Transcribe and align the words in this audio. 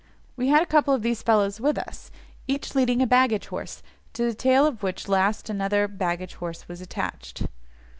We 0.35 0.47
had 0.47 0.63
a 0.63 0.65
couple 0.65 0.95
of 0.95 1.03
these 1.03 1.21
fellows 1.21 1.61
with 1.61 1.77
us, 1.77 2.09
each 2.47 2.73
leading 2.73 3.03
a 3.03 3.05
baggage 3.05 3.49
horse, 3.49 3.83
to 4.13 4.23
the 4.23 4.33
tail 4.33 4.65
of 4.65 4.81
which 4.81 5.07
last 5.07 5.47
another 5.47 5.87
baggage 5.87 6.33
horse 6.33 6.67
was 6.67 6.81
attached. 6.81 7.43